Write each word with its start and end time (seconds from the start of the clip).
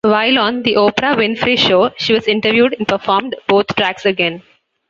While 0.03 0.39
on 0.39 0.63
"The 0.63 0.77
Oprah 0.77 1.15
Winfrey 1.15 1.59
Show", 1.59 1.91
she 1.95 2.13
was 2.13 2.27
interviewed 2.27 2.73
and 2.79 2.87
performed 2.87 3.35
both 3.47 3.67
tracks 3.75 4.03
again. 4.03 4.41